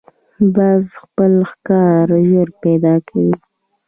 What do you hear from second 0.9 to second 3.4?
خپل ښکار ژر پیدا کوي